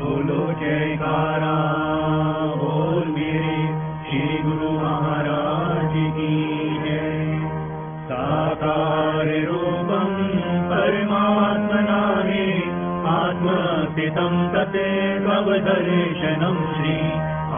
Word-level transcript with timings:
बोलो 0.00 0.42
जयकारा 0.60 1.56
बोल 2.60 3.06
मेरे 3.14 3.56
श्री 4.04 4.38
गुरु 4.42 4.68
महाराज 4.70 5.94
की 6.16 6.34
जय। 6.84 7.08
साकार 8.08 9.28
रूपं 9.48 10.10
परमात्मनाहे 10.70 12.46
आत्मस्थितं 13.14 14.34
तदेवदर्शनं 14.54 16.56
श्री 16.76 16.96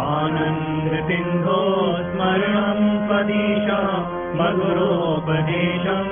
आनन्दसिन्धो 0.03 1.61
स्मरणं 2.09 2.81
स्वदीशा 3.07 3.81
मधुरोपदेशं 4.41 6.03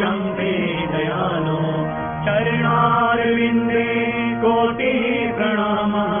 शम्पे 0.00 0.52
दयालो 0.92 1.57
चरणारविन्दे 2.28 3.84
कोटि 4.44 4.94
प्रणामः। 5.36 6.12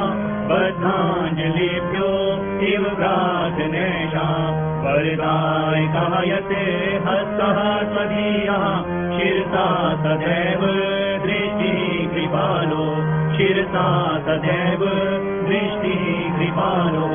बद्धाञ्जलिभ्यो 0.48 2.12
इव 2.66 2.94
प्रार्थनेशा 2.94 4.28
वरदाय 4.84 5.86
कायते 5.86 6.64
हस्तः 7.06 7.58
त्वदीयः 7.82 8.64
शिरसा 9.18 9.66
तदैव 10.04 10.62
दृष्टिः 11.26 12.10
कृपालो। 12.10 12.86
शिरसा 13.36 14.18
तदैव 14.18 14.80
दृष्टिः 15.48 16.38
कृपालो। 16.38 17.08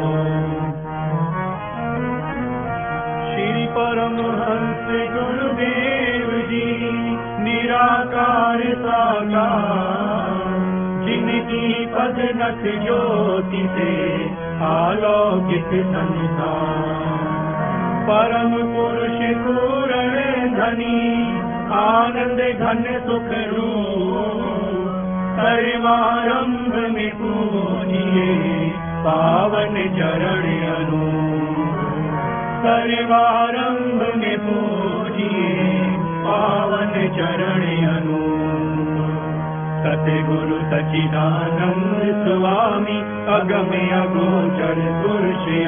श्री 4.86 5.23
जिनकी 12.12 12.80
ज्योति 12.80 13.70
से 13.76 13.92
आलोकित 14.66 15.86
संसार। 15.86 17.04
परम 18.10 18.52
पुरुष 18.52 19.20
पूरण 19.36 20.14
धनी, 20.54 21.24
आनंद 21.74 22.40
घन 22.60 22.84
सुख 23.08 23.44
सर्वारंभ 25.34 26.74
में 26.94 27.12
पूजिए 27.16 28.70
पावन 29.06 29.74
चरण 29.74 30.46
अनु 30.76 31.02
सर्वारंभ 32.66 34.02
में 34.16 34.38
पूजिए 34.40 35.70
पावन 36.24 36.92
चरण 37.18 37.62
अनु 37.88 38.53
सतगुरु 39.84 40.58
सचिदानंद 40.58 42.04
स्वामी 42.24 42.98
अगम 43.34 43.72
अगोचर 44.02 44.80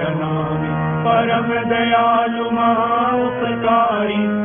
अनामी। 0.06 0.86
परम 1.06 1.50
दयालु 1.70 2.46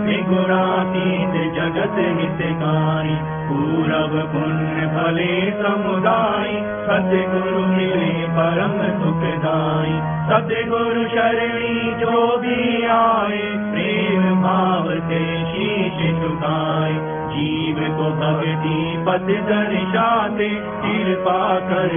त्रिगुणातीत 0.05 1.53
जगत 1.55 1.99
हितकारी। 2.21 3.41
पूरब 3.51 4.13
पुण्य 4.33 4.81
फले 4.87 5.51
समुदाय 5.51 6.53
सतगुरु 6.87 7.67
मिले 7.67 8.27
परम 8.27 8.77
सुखदाई 9.01 9.95
सतगुरु 10.31 11.09
शरणी 11.09 11.95
जो 11.95 12.37
भी 12.37 12.85
आए 12.85 13.43
प्रेम 13.73 14.43
भाव 14.43 14.91
से 14.91 15.25
शीश 15.45 16.21
झुकाए 16.21 17.20
जीव 17.31 17.77
को 17.77 18.05
भक्ति 18.11 19.05
पद 19.07 19.27
दर्शाते, 19.49 20.49
कृपा 20.49 21.61
कर 21.61 21.91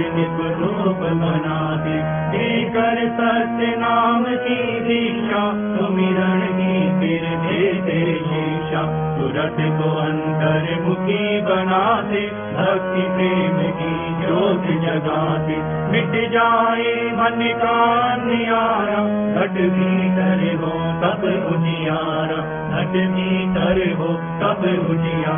रूप 0.60 0.96
बनाते। 0.96 2.24
देकर 2.38 2.94
सत्य 2.94 3.76
नाम 3.76 4.24
की 4.24 4.80
दीक्षा 4.80 5.50
सुमिरण 5.50 6.40
की 6.40 7.00
फिर 7.00 7.28
देते 7.28 8.14
शिक्षा। 8.14 9.04
तुरत 9.18 9.56
को 9.60 9.90
अंतर 9.90 10.82
मुखी 10.82 11.40
बनाते, 11.40 12.26
भक्ति 12.26 13.02
प्रेम 13.02 13.72
की 13.72 13.94
ज्योत 14.26 14.82
जगाते। 14.82 15.56
मिट 15.92 16.30
जाए 16.30 17.10
मन 17.12 17.58
का 17.58 18.16
नियारा, 18.16 19.00
घट 19.40 19.52
भीतर 19.52 20.56
हो 20.60 20.70
तब 21.02 21.24
उजियारा। 21.52 22.64
घट 22.74 22.90
भीतर 22.90 23.94
हो 23.98 24.06
तब 24.14 24.86
उजियारा। 24.90 25.33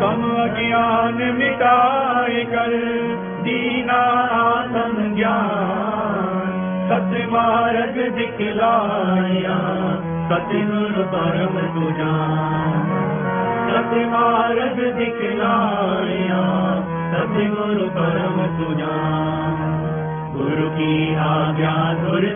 कम 0.00 0.20
अज्ञान 0.40 1.22
मिटाए 1.36 2.42
कर 2.52 2.74
दीना 3.44 4.00
आत्म 4.38 5.06
ज्ञान 5.16 6.28
सत्य 6.90 7.24
मार्ग 7.32 7.96
दिखलाया 8.18 9.56
सतगुरु 10.30 11.04
परम 11.14 11.58
तुझा 11.74 12.12
सत्य 13.68 14.04
मार्ग 14.12 14.80
दिखलाया 14.98 16.40
सतगुरु 17.12 17.88
परम 17.98 18.40
तुझा 18.58 18.96
गुरु 20.36 20.68
की 20.70 20.92
आज्ञा 21.26 21.76
धुर 22.02 22.28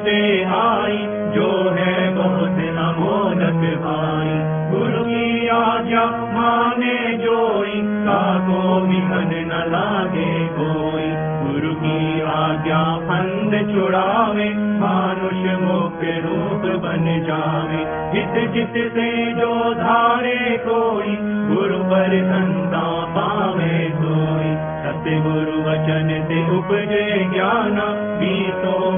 छुड़ावे 13.73 14.55
मानुष 14.57 15.61
मुख्य 15.61 16.21
रूप 16.25 16.83
बन 16.83 17.05
जावे। 17.27 18.03
हित 18.19 18.51
जित 18.51 18.93
से 18.93 19.33
जो 19.33 19.75
धारे 19.75 20.57
कोई, 20.67 21.17
गुरु 21.21 21.79
पर 21.85 22.09
संता 22.25 23.02
पावे 23.15 23.91
कोई 23.95 24.51
सत्य 24.83 25.11
गुरु 25.11 25.59
वचन 25.63 26.09
से 26.29 26.59
उपजे 26.59 27.31
ज्ञान 27.35 27.79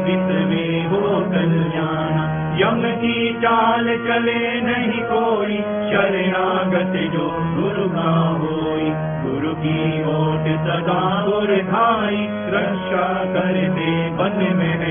वित 0.05 0.29
में 0.49 0.87
हो 0.89 1.21
कल्याण। 1.21 2.35
यम 2.61 2.97
की 2.97 3.35
चाल 3.35 3.85
चले 3.85 4.61
नहीं 4.61 5.01
कोई, 5.03 5.57
शरणागत 5.91 7.13
जो 7.13 7.27
गुरु 7.57 7.89
का 7.89 8.11
होई। 8.29 8.91
गुरु 9.25 9.55
की 9.55 10.03
ओट 10.03 10.45
सदा 10.61 11.25
गुर 11.27 11.57
खाई 11.71 12.29
रक्षा 12.31 13.25
करते 13.25 14.11
बन 14.11 14.57
में 14.57 14.85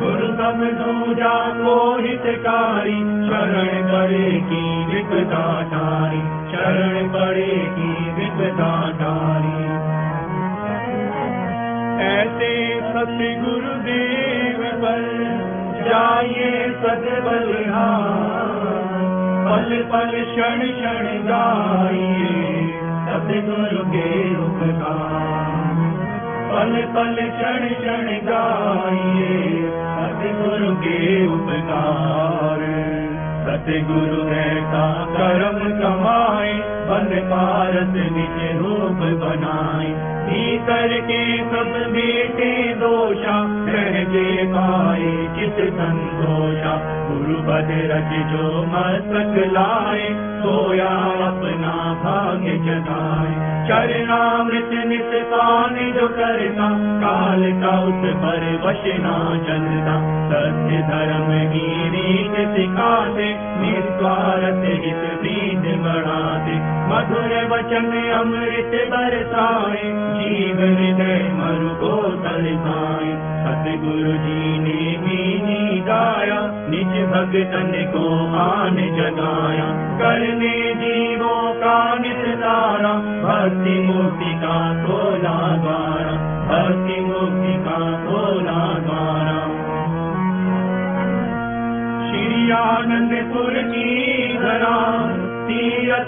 गुरु 0.00 0.29
सब 0.50 0.60
दूजा 0.60 1.34
को 1.56 1.74
शरण 3.26 3.68
पड़े 3.90 4.30
की 4.40 4.62
विपदा 4.84 5.42
तारी 5.62 6.20
शरण 6.52 7.08
पड़े 7.08 7.58
की 7.76 7.90
विपदा 8.10 8.70
तारी 8.92 9.68
ऐसे 12.06 12.50
सत्य 12.80 13.28
गुरुदेव 13.44 14.58
पर 14.82 15.04
जाइए 15.84 16.50
सदबल 16.82 17.52
पल 19.46 19.76
पल 19.92 20.10
क्षण 20.24 20.66
क्षण 20.72 21.06
गाइए 21.28 22.66
सतगुरु 23.06 23.84
के 23.84 24.10
उपकार। 24.46 25.30
पल 26.50 26.74
पल 26.94 27.14
क्षण 27.30 27.68
क्षण 27.68 28.12
गाइए 28.26 29.89
सतगुरु 30.20 30.70
के 30.80 30.96
उपकार 31.34 32.62
सतगुरु 33.44 34.18
रहता 34.30 34.82
कर्म 35.14 35.60
कमाए 35.78 36.50
बन 36.90 37.04
भारत 37.30 37.94
निज 38.12 38.62
रूप 38.62 38.98
बनाए। 39.20 40.10
भीतर 40.26 41.00
के 41.00 41.38
सब 41.38 41.92
बेटे 41.92 42.74
दोषा 42.74 43.36
रह 43.48 44.04
जे 44.04 44.44
पाए 44.46 45.12
चित 45.36 45.74
संतोषा। 45.74 46.72
गुरु 47.10 47.34
पद 47.34 47.70
रच 47.70 48.10
जो 48.32 48.62
मस्तक 48.62 49.52
लाए, 49.52 50.08
सोया 50.12 50.88
अपना 51.28 51.94
भाग्य 52.04 52.50
जगाए। 52.50 53.50
चरणामृत 53.68 54.70
नित 54.86 55.10
पान 55.14 55.74
जो 55.74 56.08
करता, 56.08 56.68
काल 57.00 57.42
का 57.52 57.80
उस 57.80 58.14
पर 58.14 58.60
वश 58.66 58.82
ना 58.86 59.18
चलता 59.46 59.96
सत्य 60.30 60.76
धर्म 60.76 61.52
की 61.52 61.88
रीत 61.90 62.48
सिखाते, 62.48 63.36
निस्वार्थ 63.38 64.84
हित 64.84 65.18
प्रीत 65.20 65.78
बढ़ाते। 65.80 66.79
मधुर 66.90 67.48
वचन 67.52 68.10
अमृत 68.20 68.88
बरसाए 68.90 69.82
जीवन 69.84 70.76
हृदय 70.76 71.30
मरु 71.32 71.68
को 71.68 72.08
तरसाए 72.10 73.30
सतगुरु 73.40 74.12
जी 74.12 74.58
ने 74.58 74.96
भी 74.98 75.30
गाया 75.80 76.40
निज 76.42 77.08
भगतन 77.10 77.92
को 77.92 78.36
आन 78.36 78.76
जगाया। 78.76 79.66
करने 79.98 80.74
जीवों 80.74 81.54
का 81.54 81.94
निस्तारा 81.94 82.92
भक्त 82.94 83.56
भक्ति 83.56 83.82
मुक्ति 83.82 84.34
का 84.34 84.84
खोला 84.84 85.56
द्वारा। 85.56 86.12
भक्ति 86.46 87.00
मुक्ति 87.00 87.54
का 87.54 87.78
खोला 88.06 88.78
द्वारा। 88.78 89.38
श्री 92.10 92.50
आनंदपुर 92.50 93.52
की 93.62 94.38
धरा 94.38 95.09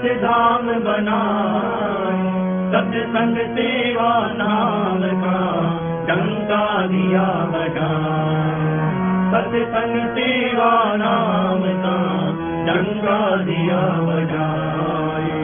तीरथ 0.03 0.23
धाम 0.23 0.67
बनाए, 0.67 2.33
सत्संग 2.73 3.37
सेवा 3.37 4.21
नाम 4.33 4.99
का 4.99 5.61
डंका 6.07 6.87
दिया 6.87 7.23
बजाए। 7.23 8.63
सत्संग 9.33 10.11
सेवा 10.11 10.97
नाम 10.97 11.63
का 11.63 11.97
डंका 12.67 13.37
दिया 13.37 13.81
बजाए। 13.81 15.43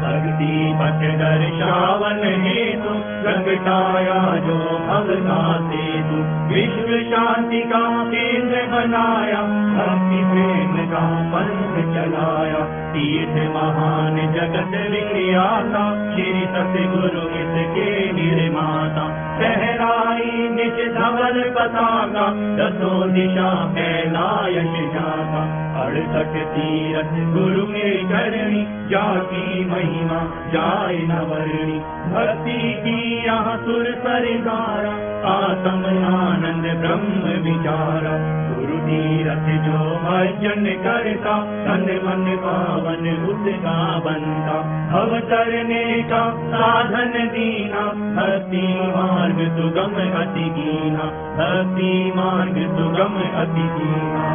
भक्ति 0.00 0.72
पथ 0.76 1.18
दर्शावन 1.18 2.20
हेतु 2.24 2.94
प्रगटाया 3.22 4.36
जो 4.36 4.58
भगता 4.88 5.58
सेतु। 5.60 6.16
विश्व 6.54 7.10
शांति 7.10 7.60
का 7.60 8.04
केंद्र 8.04 8.56
बनाया, 8.56 9.42
भक्ति 9.76 10.24
प्रेम 10.24 10.79
पंथ 10.98 11.94
चलाया। 11.94 12.90
तीर्थ 12.90 13.54
महान 13.54 14.16
जगत 14.16 14.90
विख्याता, 14.90 16.14
श्री 16.14 16.40
सतगुरु 16.40 17.28
इसके 17.28 18.12
निर्माता। 18.12 19.20
सहराई 19.40 20.48
निज 20.48 20.94
धवल 20.94 21.42
पताका, 21.50 22.26
दसों 22.56 23.12
दिशा 23.12 23.66
फैलायश 23.66 24.92
जाता 24.94 25.60
अड़सठ 25.70 26.36
तीरथ 26.36 27.34
गुरु 27.34 27.66
में 27.66 28.08
करणी 28.08 28.90
जाकी 28.90 29.70
महिमा 29.70 30.20
जाय 30.48 30.96
न 30.96 31.12
वर्णी। 31.12 31.78
भक्ति 32.12 32.72
की 32.72 33.29
सुर 33.60 33.84
सरदारा 33.84 34.92
आत्म 35.30 35.84
आनंद, 36.10 36.66
ब्रह्म 36.80 37.32
विचारा। 37.44 38.12
गुरु 38.50 38.78
तीरथ 38.78 39.48
जो 39.64 39.78
भजन 40.04 40.64
करता, 40.84 41.34
तन 41.64 41.84
मन 42.04 42.24
पावन 42.36 43.08
उसका 43.28 43.76
बनता 43.98 44.56
अवतरने 44.98 45.84
का 46.02 46.22
साधन 46.46 47.12
दीना, 47.32 47.84
भक्ति 48.16 48.66
मार्ग 48.96 49.38
सुगम 49.56 49.94
अति 50.20 50.48
कीना 50.50 51.04
भक्ति 51.36 52.12
मार्ग 52.16 52.56
सुगम 52.76 53.14
अति 53.40 53.68
कीना 53.76 54.26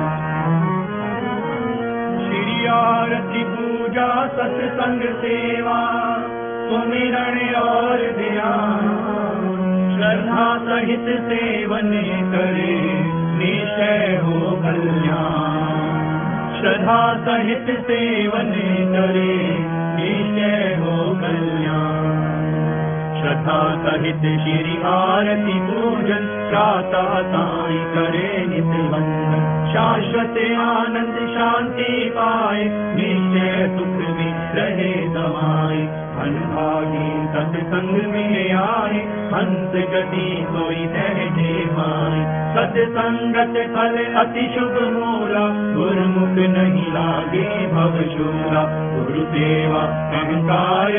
श्री 2.26 2.66
आरती 2.68 3.44
पूजा 3.44 4.28
सत्संग 4.28 5.02
सेवा। 5.02 5.82
सुमिरण 6.66 7.54
और 7.56 7.98
ध्यान 7.98 9.06
श्रद्धा 9.96 10.58
सहित 10.58 11.06
सेवन 11.20 11.92
करे, 12.36 12.82
निश्चय 13.38 14.20
हो 14.24 14.52
कल्याण। 14.52 15.66
श्रद्धा 16.62 17.14
सहित 17.14 17.80
सेवन 17.80 18.52
करे, 18.96 19.58
निश्चय 19.96 20.78
हो 20.80 21.16
कल्याण। 21.16 22.25
श्रद्धा 23.26 23.76
सहित 23.76 24.18
श्री 24.18 24.82
आरती 24.86 25.60
पूजन, 25.60 26.50
प्रातः 26.50 27.22
साई 27.22 27.78
करे 27.78 28.46
नित 28.46 28.92
वंदन 28.92 29.72
शाश्वत 29.74 30.38
आनंद, 30.60 31.30
शांति 31.30 32.14
पाए 32.18 32.64
निश्चय 32.70 33.78
सुख 33.78 33.88
में 33.88 34.54
रहे 34.56 35.14
समाए। 35.14 36.06
भागी 36.16 37.28
सत्संग 37.34 38.14
में 38.14 38.54
आए 38.54 39.00
हंस 39.34 39.74
गति 39.76 40.46
कोई 40.50 40.88
सहजे 40.88 41.66
पाए। 41.66 42.22
सत्संगत 42.56 43.54
फल 43.76 44.14
अति 44.14 44.52
शुभ 44.56 44.74
मूला, 44.94 45.46
गुरुमुख 45.76 46.38
नहीं 46.58 46.94
लागे 46.94 47.68
भव 47.68 48.18
शूला। 48.18 48.64
गुरु 48.96 49.26
सेवा 49.26 49.82
अहंकार 50.10 50.92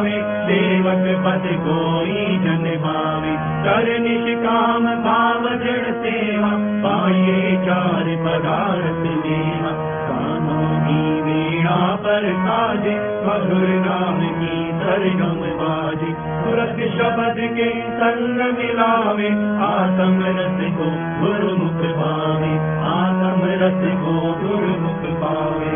मिटावे 0.00 0.40
सेवक 0.46 1.24
पद 1.24 1.42
कोई 1.44 2.26
जन 2.36 2.64
भावे। 2.82 3.34
कर 3.64 3.98
निष्काम 3.98 4.86
भाव 4.86 5.48
जड़ 5.48 5.92
सेवा 5.92 6.50
पाए 6.84 7.56
चार 7.66 8.06
पदार्थ 8.24 9.02
देवा 9.24 9.72
कानों 10.08 10.66
की 10.86 11.20
वीणा 11.20 11.96
पर 11.96 12.32
साजे 12.32 12.94
मधुर 13.26 13.68
नाम 13.68 14.18
की 14.20 14.70
सरगम 14.80 15.40
बाजे। 15.60 16.12
तुरंत 16.44 16.78
शब्द 16.92 17.56
के 17.56 17.70
संग 17.80 18.38
मिलावे 18.58 19.28
आत्म 19.64 20.24
रस 20.38 20.60
को 20.78 20.88
गुरुमुख 21.20 21.80
पावे। 21.96 22.54
आत्म 22.90 23.40
रस 23.62 23.98
को 24.00 24.12
गुरुमुख 24.48 25.20
पावे। 25.20 25.69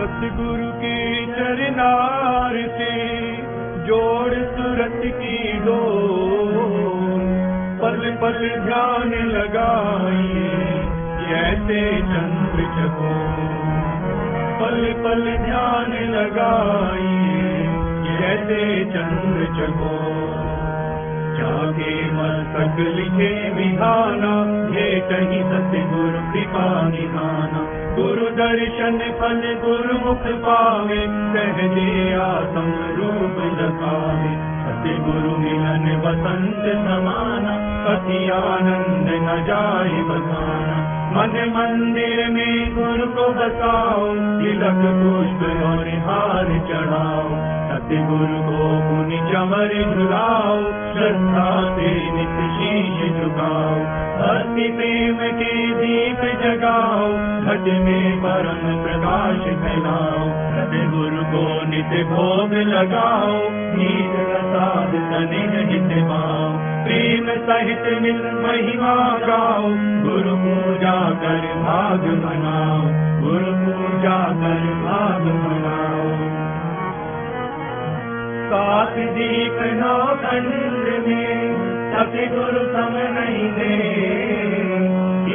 सतगुरु 0.00 0.66
के 0.82 0.98
चरनार 1.26 2.54
जोड़ 3.86 4.34
सूरत 4.52 5.02
की 5.16 5.52
डोर। 5.52 6.54
पल 7.82 7.98
पल 8.22 8.38
ध्यान 8.64 9.12
लगाइए 9.28 10.54
जैसे 11.20 11.82
चंद्र 12.02 12.64
चको 12.76 13.12
पल 14.60 14.80
पल 15.04 15.22
ध्यान 15.44 15.92
लगाइए 16.14 17.52
जैसे 18.06 18.62
चंद्र 18.84 19.50
चको 19.58 19.92
जाके 21.36 21.92
मस्तक 22.14 22.80
लिखे 22.96 23.30
विधाना 23.50 24.32
ये 24.78 24.88
कहीं 25.12 25.42
सतगुरु 25.52 26.24
कृपा 26.32 26.66
निधाना। 26.88 27.79
गुरु 28.00 28.26
दर्शन 28.26 28.98
फल 29.20 29.42
गुरु 29.64 30.06
मुख 30.06 30.42
पावे, 30.42 31.00
सहजे 31.06 32.14
आत्म 32.14 32.72
रूप 32.96 33.58
लखावे 33.60 34.50
गुरु 34.80 35.36
मिलन 35.36 36.02
बसंत 36.04 36.64
समाना, 36.64 37.54
अति 37.84 38.30
आनंद 38.30 39.08
न 39.08 39.44
जाए 39.44 40.02
बसाना। 40.02 40.76
मन 41.10 41.52
मंदिर 41.56 42.28
में 42.28 42.74
गुरु 42.74 43.06
को 43.10 43.32
बसाओ, 43.32 44.06
तिलक 44.14 44.80
पुष्प 45.00 45.42
और 45.62 45.88
हार 45.88 46.46
चढ़ाओ। 46.68 47.28
सतगुरु 47.90 48.42
को 48.42 48.66
पुनि 48.80 49.16
चमर 49.16 49.94
झुलाओ 49.94 50.58
श्रद्धा 50.94 51.76
से 51.76 51.88
नित 52.10 52.36
शीश 52.52 53.22
झुकाओ। 53.22 53.78
भक्ति 54.20 54.68
प्रेम 54.68 55.16
के 55.16 55.74
दीप 55.74 56.20
जगाओ, 56.42 57.08
घट 57.44 57.60
में 57.60 58.18
परम 58.18 58.82
प्रकाश 58.82 59.38
फैलाओ। 59.38 60.26
सत्य 60.52 60.78
गुरु 60.78 61.24
को 61.24 61.66
नित 61.66 62.06
भोग 62.06 62.52
लगाओ, 62.52 63.50
नीत 63.50 64.26
प्रसाद 64.28 64.88
तनिह 64.88 65.68
हित 65.70 66.04
पाओ। 66.04 66.52
प्रेम 66.84 67.26
सहित 67.26 68.02
मिल 68.02 68.22
महिमा 68.22 69.18
गाओ, 69.18 69.62
गुरु 70.04 70.36
पूजा 70.36 71.10
कर 71.10 71.40
भाग 71.62 72.00
मनाओ। 72.00 72.80
गुरु 73.26 73.52
पूजा 73.52 74.18
कर 74.24 74.60
भाग 74.84 75.22
मनाओ। 75.22 76.39
सात 78.50 78.94
दीप 78.96 79.58
नौ 79.60 79.98
खंड 79.98 81.06
में 81.06 81.54
सतगुरु 81.92 82.62
सम 82.72 82.94
नहीं 82.94 83.52
दे। 83.52 83.76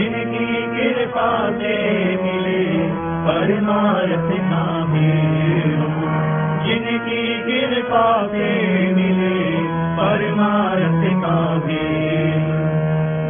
इनकी 0.05 0.47
कृपा 0.61 1.51
से 1.51 1.77
मिले, 2.23 2.89
परमार्थ 3.27 4.41
नामे। 4.41 5.15
जिनकी 6.65 7.23
कृपा 7.43 8.27
से 8.27 8.49
मिले, 8.93 9.55
परमार्थ 9.95 11.23
का 11.23 11.55
भी 11.67 12.05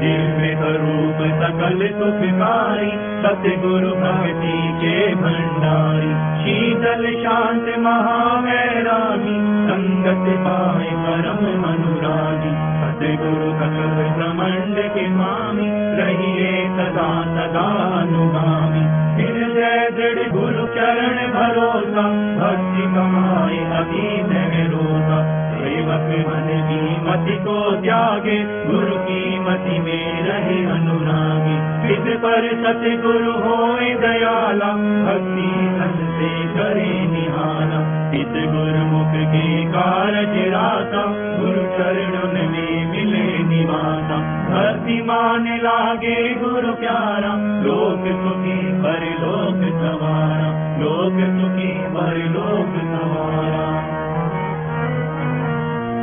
दिव्य 0.02 0.56
स्वरूप 0.56 1.20
सकल 1.42 1.88
सुखकारी 1.88 2.92
सतगुरु 3.24 3.96
भक्ति 3.96 4.72
के 4.82 5.16
भंडारी। 5.16 6.36
शीतल 6.46 7.24
शांत 7.24 7.78
महावैरागी 7.80 9.45
संगत 9.66 10.26
पाए 10.38 10.90
परम 10.92 11.42
अनुरागी। 11.64 12.54
सतगुरु 12.82 13.52
सकल 13.52 13.96
ब्रह्मंड 14.18 14.76
के 14.94 15.06
स्वामी, 15.06 15.70
रहिए 15.72 16.68
सदा 16.68 17.10
सदा 17.24 17.68
अनुगामी। 18.02 18.84
हृदय 19.24 19.90
दृढ़ 19.96 20.32
गुरु 20.32 20.66
चरण 20.68 21.18
भरोसा, 21.34 22.06
भक्ति 22.40 22.82
कमाए 22.82 23.58
अतीत 23.80 24.32
है 24.32 24.68
रोसा 24.68 25.46
सेवक 25.56 26.28
मन 26.28 26.48
की 26.70 27.10
मति 27.10 27.44
को 27.44 27.82
त्यागे, 27.82 28.66
गुरु 28.72 28.96
की 28.96 29.40
मति 29.40 29.80
में 29.80 30.24
रहे 30.24 30.66
अनुरागी। 30.66 31.76
पर 32.16 32.48
सतगुरु 32.48 33.32
होए 33.32 33.96
दयाला, 33.96 34.72
भक्ति 35.08 35.75
से 36.16 36.48
करे 36.54 37.08
निहारा 37.08 38.12
इस 38.12 38.34
गुरुमुख 38.54 39.12
के 39.34 39.66
कारज 39.66 40.48
राता। 40.54 41.04
गुरु 41.40 41.62
चरणन 41.62 42.50
में 42.52 42.92
मिले 42.92 43.38
निवासा 43.44 44.18
भक्ति 44.50 45.02
मान 45.02 45.60
लागे 45.64 46.34
गुरु 46.34 46.74
प्यारा। 46.74 47.34
लोक 47.62 48.00
सुखी 48.00 48.82
पर 48.82 49.02
लोक 49.22 49.62
सवारा। 49.82 50.78
लोक 50.78 51.42
सुखी 51.42 51.72
पर 51.72 52.18
लोक 52.18 52.74
सवारा। 52.92 53.66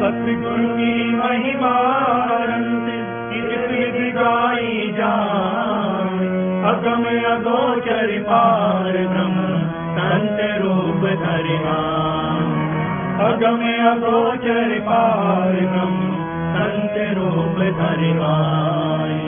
सतगुरु 0.00 0.68
की 0.68 1.16
महिमा 1.16 1.92
गाई 4.14 4.94
जाए। 4.98 6.18
अगम 6.72 7.04
अगोचर 7.32 8.18
पार 8.22 8.92
ब्रह्म। 8.92 9.41
रूप 11.42 11.78
अगमे 13.26 13.74
अगोचर 13.88 14.78
पार 14.80 15.56
ब्रह्म 15.72 16.10
संत 16.54 16.96
रूप 17.18 17.58
धरिमाए 17.78 19.18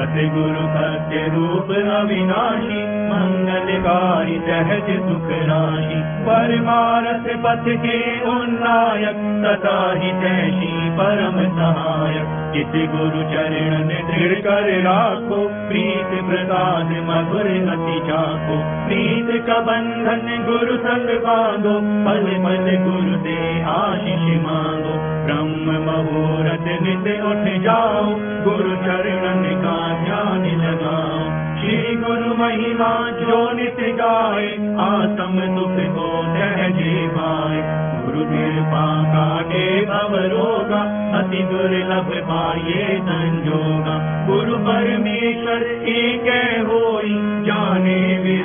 सतगुरु 0.00 0.62
सत्य 0.74 1.16
रूप 1.34 1.70
अविनाशी, 1.94 2.80
मंगलकारी 3.10 4.36
सहज 4.38 4.86
सुख 5.08 5.26
राशि 5.48 5.98
परमारस 6.26 7.26
पथ 7.44 7.64
के 7.82 7.98
उन्नायक 8.20 9.18
सदा 9.42 9.92
ही 9.92 10.12
तैशी 10.12 10.90
परम 10.90 11.36
सहायक। 11.56 12.40
चित 12.54 12.90
गुरु 12.90 13.22
चरण 13.22 13.88
दृढ़ 13.88 14.40
कर 14.40 14.82
राखो, 14.82 15.68
प्रीत 15.68 16.24
प्रसाद 16.24 16.84
मधुर 16.84 17.50
अति 17.70 17.98
चाको 18.08 18.56
प्रीत 18.86 19.46
का 19.46 19.60
बंधन 19.60 20.44
गुरु 20.48 20.76
संग 20.76 21.08
बांधो, 21.20 21.76
पल 21.78 22.26
पल 22.44 22.76
गुरु 22.84 23.16
दे 23.16 23.62
आशीष 23.62 24.42
मांगो। 24.46 24.99
ब्रह्म 25.30 25.72
मुहूर्त 25.72 26.64
नित 26.82 27.24
उठ 27.24 27.62
जाओ, 27.62 28.04
गुरु 28.44 28.76
चरणन 28.76 29.42
का 29.62 30.04
ध्यान 30.04 30.44
लगाओ। 30.60 31.20
श्री 31.60 31.96
गुरु 31.96 32.34
महिमा 32.34 33.10
जो 33.10 33.52
नित 33.52 33.76
गाए, 33.80 34.46
आत्म 34.76 35.40
दुख 35.40 35.94
को 35.94 36.22
सहजे 36.22 37.08
पाए 37.08 37.80
गुरु 38.06 38.24
कृपा 38.24 39.02
काटे 39.02 39.86
भव 39.86 40.16
रोगा, 40.16 40.80
अति 41.18 41.42
दुर्लभ 41.42 42.10
पाए 42.28 42.98
संजोगा। 43.02 44.26
गुरु 44.26 44.56
परमेश्वर 44.56 45.62
एक 45.88 46.28
होई, 46.66 47.16
जाने 47.46 48.18
विरला 48.18 48.39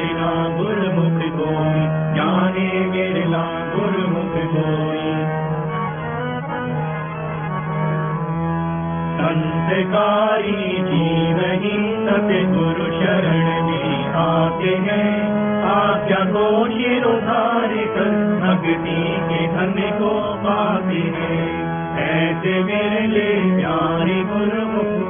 संतकारी 9.26 10.52
जीव 10.72 11.38
ही 11.38 11.78
सतगुरु 12.06 12.86
शरण 12.86 13.68
में 13.68 14.14
आते 14.14 14.76
हैं। 14.76 15.36
आज्ञा 15.64 16.26
को 16.26 16.68
शिरोधार 16.68 17.68
कर 17.68 18.12
भक्ति 18.44 19.18
के 19.30 19.48
धन 19.48 20.00
को 20.00 20.34
पाते 20.34 20.98
हैं। 20.98 21.66
ऐसे 21.98 22.64
मेरे 22.64 23.08
ले 23.08 23.58
प्यारे 23.58 24.22
गुरु 24.22 24.66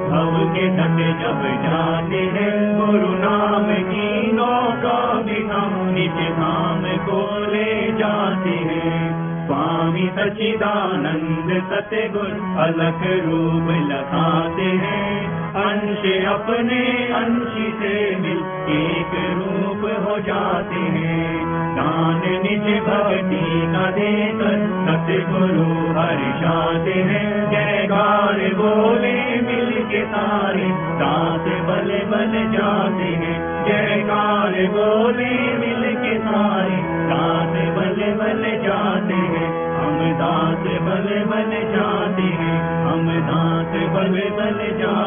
भव 0.09 0.55
के 0.55 0.69
तट 0.69 0.97
जब 1.21 1.41
जाते 1.63 2.17
हैं, 2.17 2.77
गुरु 2.79 3.09
नाम 3.09 3.65
की 3.91 4.04
स्वामी 9.95 10.07
सचिदानंद 10.15 11.51
सतगुर 11.67 12.31
अलग 12.59 13.03
रूप 13.25 13.67
लगाते 13.91 14.67
हैं। 14.83 15.27
अंश 15.55 16.01
अपने 16.25 16.81
अंश 17.13 17.53
से 17.79 17.93
मिल 18.15 18.39
एक 18.75 19.13
रूप 19.37 19.83
हो 20.05 20.17
जाते 20.19 20.81
हैं। 20.95 21.45
दान 21.75 22.21
निज 22.43 22.67
भक्ति 22.87 23.45
का 23.73 23.85
देकर 23.91 24.57
सतगुरु 24.85 25.69
हर्षाते 25.99 26.97
हैं। 27.01 27.31
जयकार 27.51 28.39
बोले 28.55 29.15
मिल 29.41 29.71
के 29.91 30.05
सारे 30.05 30.67
दास 31.01 31.47
बल 31.67 31.91
बल 32.11 32.33
जाते 32.57 33.09
हैं। 33.23 33.37
जयकार 33.65 34.53
बोले 34.75 35.33
मिल 35.57 35.83
के 35.95 36.17
सारे 36.19 36.77
दास 37.11 37.54
बल 41.23 41.51
जाते 41.51 42.21
हैं। 42.21 42.85
हम 42.85 43.07
दांत 43.09 43.89
बल 43.89 44.29
बल 44.29 44.77
जाते 44.79 45.04